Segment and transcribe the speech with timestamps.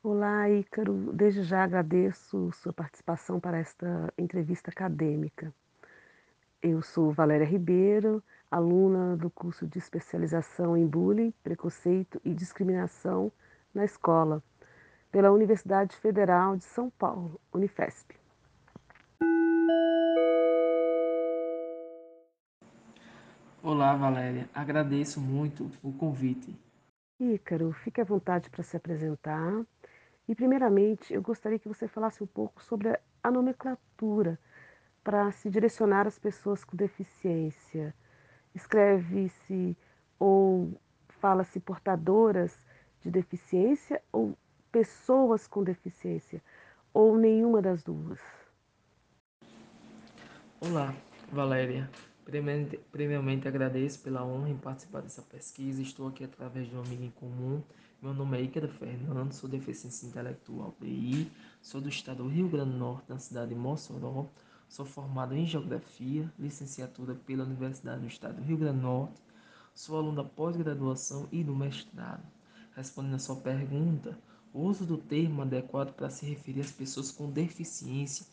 [0.00, 1.12] Olá, Ícaro.
[1.12, 5.52] Desde já agradeço sua participação para esta entrevista acadêmica.
[6.62, 13.32] Eu sou Valéria Ribeiro, aluna do curso de especialização em bullying, preconceito e discriminação
[13.74, 14.40] na escola,
[15.10, 18.14] pela Universidade Federal de São Paulo, Unifesp.
[23.60, 24.48] Olá, Valéria.
[24.54, 26.56] Agradeço muito o convite.
[27.18, 29.66] Ícaro, fique à vontade para se apresentar.
[30.28, 34.38] E, primeiramente, eu gostaria que você falasse um pouco sobre a nomenclatura
[35.02, 37.94] para se direcionar às pessoas com deficiência.
[38.54, 39.76] Escreve-se
[40.18, 42.66] ou fala-se portadoras
[43.00, 44.36] de deficiência ou
[44.70, 46.42] pessoas com deficiência,
[46.92, 48.20] ou nenhuma das duas?
[50.60, 50.94] Olá,
[51.32, 51.88] Valéria.
[52.92, 55.80] Primeiramente, agradeço pela honra em participar dessa pesquisa.
[55.80, 57.62] Estou aqui através de um amigo em comum.
[58.00, 61.28] Meu nome é Ícaro Fernando, sou deficiência intelectual DI,
[61.60, 64.26] sou do estado do Rio Grande do Norte, na cidade de Mossoró.
[64.68, 69.20] Sou formado em Geografia, licenciatura pela Universidade do Estado do Rio Grande do Norte.
[69.74, 72.22] Sou aluno da pós-graduação e do mestrado.
[72.76, 74.16] Respondendo a sua pergunta,
[74.52, 78.24] o uso do termo adequado para se referir às pessoas com deficiência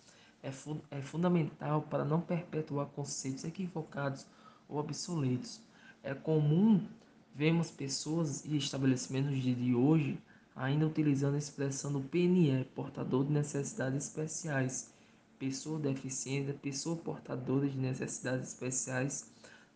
[0.44, 4.28] é, fu é fundamental para não perpetuar conceitos equivocados
[4.70, 5.60] ou obsoletos.
[6.04, 6.88] É comum
[7.36, 10.18] vermos pessoas e estabelecimentos de hoje
[10.56, 14.90] ainda utilizando a expressão do PNE, portador de necessidades especiais,
[15.38, 19.30] pessoa deficiente, pessoa portadora de necessidades especiais,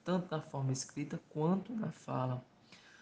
[0.05, 2.41] tanto na forma escrita quanto na fala.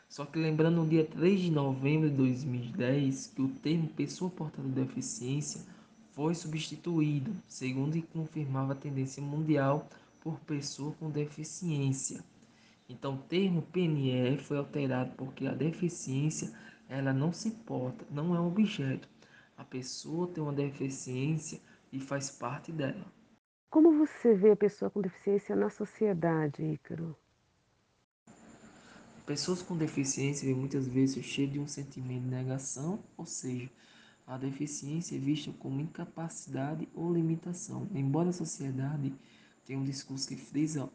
[0.10, 4.74] Só que lembrando no dia 3 de novembro de 2010 que o termo pessoa portadora
[4.74, 5.62] de deficiência
[6.14, 9.88] foi substituído, segundo e confirmava a tendência mundial
[10.20, 12.24] por pessoa com deficiência.
[12.90, 16.52] Então, o termo PNE foi alterado porque a deficiência
[16.88, 19.10] ela não se porta, não é um objeto.
[19.58, 21.60] A pessoa tem uma deficiência
[21.92, 23.06] e faz parte dela.
[23.70, 27.16] Como você vê a pessoa com deficiência na sociedade, Ícaro?
[29.26, 33.70] Pessoas com deficiência muitas vezes cheias de um sentimento de negação, ou seja,
[34.26, 37.90] a deficiência é vista como incapacidade ou limitação.
[37.94, 39.14] Embora a sociedade
[39.68, 40.90] tenha um discurso que frisa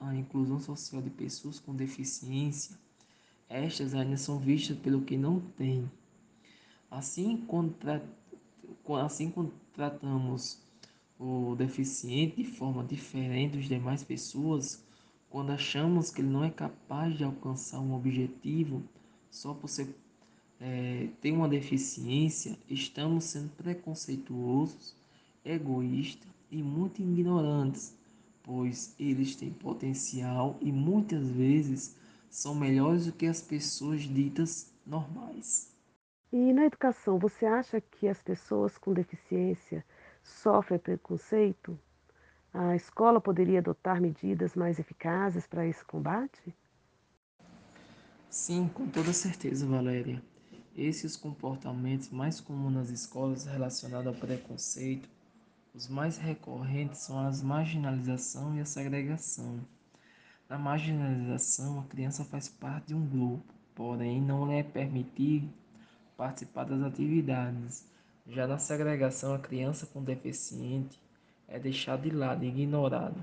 [0.00, 2.76] a inclusão social de pessoas com deficiência,
[3.48, 5.88] estas ainda são vistas pelo que não têm.
[6.90, 8.02] Assim, quando, tra
[9.04, 10.58] assim, quando tratamos
[11.16, 14.84] o deficiente de forma diferente dos demais pessoas,
[15.30, 18.82] quando achamos que ele não é capaz de alcançar um objetivo
[19.30, 19.94] só por ser
[20.60, 24.96] é, tem uma deficiência, estamos sendo preconceituosos,
[25.44, 27.94] egoístas e muito ignorantes,
[28.48, 31.94] pois eles têm potencial e muitas vezes
[32.30, 35.76] são melhores do que as pessoas ditas normais.
[36.32, 39.84] E na educação, você acha que as pessoas com deficiência
[40.22, 41.78] sofrem preconceito?
[42.50, 46.56] A escola poderia adotar medidas mais eficazes para esse combate?
[48.30, 50.22] Sim, com toda certeza, Valéria.
[50.74, 55.06] Esses comportamentos mais comuns nas escolas relacionados ao preconceito,
[55.74, 59.60] os mais recorrentes são a marginalização e a segregação.
[60.48, 65.48] Na marginalização, a criança faz parte de um grupo, porém não lhe é permitido
[66.16, 67.86] participar das atividades.
[68.26, 71.00] Já na segregação, a criança com deficiente
[71.46, 73.20] é deixada de lado, ignorada.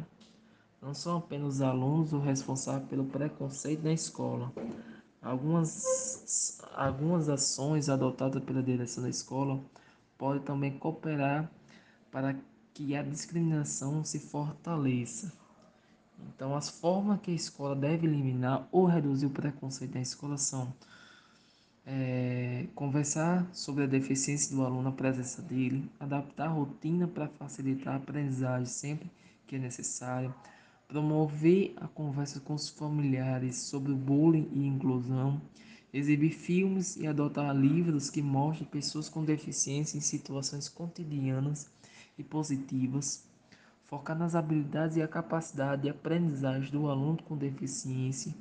[0.81, 4.51] Não são apenas os alunos os responsáveis pelo preconceito na escola,
[5.25, 9.59] Algumas, algumas ações adotadas pela direção da escola
[10.19, 11.49] podem também cooperar
[12.15, 12.33] para
[12.73, 15.33] que a discriminação se fortaleça.
[16.29, 20.73] Então, as formas que a escola deve eliminar ou reduzir o preconceito na escola são
[21.85, 27.95] é, conversar sobre a deficiência do aluno na presença dele, adaptar a rotina para facilitar
[27.95, 29.11] a aprendizagem sempre
[29.45, 30.33] que é necessário,
[30.87, 35.41] promover a conversa com os familiares sobre o bullying e inclusão,
[35.93, 41.74] exibir filmes e adotar livros que mostrem pessoas com deficiência em situações cotidianas
[42.17, 43.27] e positivas,
[43.85, 48.33] focar nas habilidades e a capacidade de aprendizagem do aluno com deficiência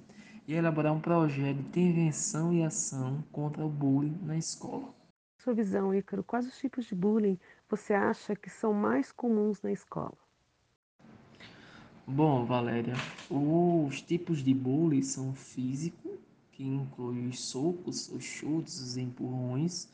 [0.46, 4.94] e elaborar um projeto de intervenção e ação contra o bullying na escola.
[5.38, 7.38] Sua visão, Ícaro, quais os tipos de bullying
[7.68, 10.16] você acha que são mais comuns na escola?
[12.06, 12.94] Bom, Valéria,
[13.30, 16.18] os tipos de bullying são físico,
[16.52, 19.90] que inclui os socos, os chutes, os empurrões,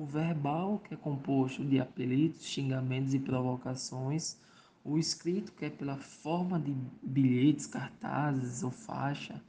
[0.00, 4.38] o verbal, que é composto de apelidos, xingamentos e provocações,
[4.82, 9.42] o escrito, que é pela forma de bilhetes, cartazes ou faixa,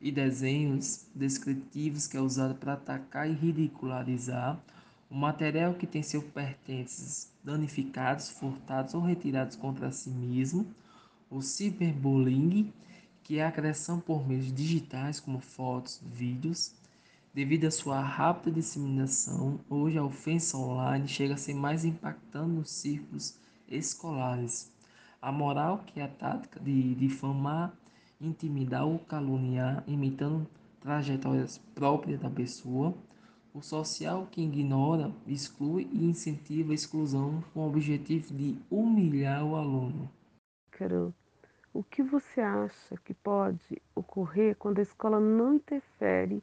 [0.00, 4.60] e desenhos descritivos, que é usado para atacar e ridicularizar,
[5.08, 10.66] O material que tem seus pertences danificados, furtados ou retirados contra si mesmo,
[11.30, 12.72] o ciberbullying,
[13.22, 16.74] que é a agressão por meios digitais como fotos, vídeos.
[17.34, 22.70] Devido à sua rápida disseminação, hoje a ofensa online chega a ser mais impactante nos
[22.70, 23.36] círculos
[23.66, 24.72] escolares.
[25.20, 27.76] A moral, que é a tática de difamar,
[28.20, 30.46] intimidar ou caluniar, imitando
[30.78, 32.94] trajetórias próprias da pessoa.
[33.52, 39.56] O social, que ignora, exclui e incentiva a exclusão com o objetivo de humilhar o
[39.56, 40.08] aluno.
[40.70, 41.12] Carol,
[41.72, 46.40] o que você acha que pode ocorrer quando a escola não interfere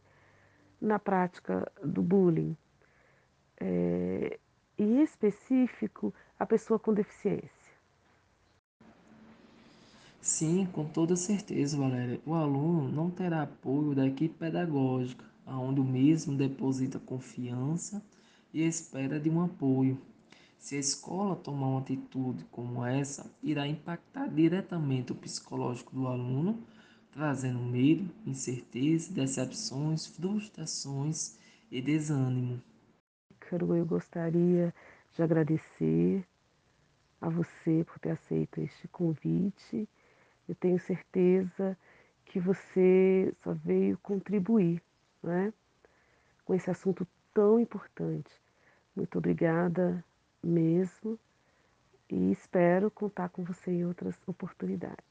[0.82, 2.58] na prática do bullying?
[3.60, 4.40] É,
[4.78, 7.72] em específico, a pessoa com deficiência.
[10.20, 12.20] Sim, com toda certeza, Valéria.
[12.26, 18.04] O aluno não terá apoio da equipe pedagógica, onde o mesmo deposita confiança
[18.54, 20.00] e espera de um apoio.
[20.60, 26.64] Se a escola tomar uma atitude como essa, irá impactar diretamente o psicológico do aluno,
[27.12, 31.38] trazendo medo, incerteza, decepções, frustrações
[31.70, 32.62] e desânimo.
[33.40, 34.74] Carol, eu gostaria
[35.14, 36.26] de agradecer
[37.20, 39.88] a você por ter aceito este convite.
[40.48, 41.78] Eu tenho certeza
[42.26, 44.82] que você só veio contribuir
[45.22, 45.54] né,
[46.46, 48.32] com esse assunto tão importante.
[48.96, 50.04] Muito obrigada
[50.42, 51.20] mesmo
[52.10, 55.11] e espero contar com você em outras oportunidades.